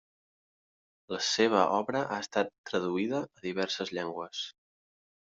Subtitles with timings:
[1.15, 4.41] La seua obra ha estat traduïda a diverses llengües.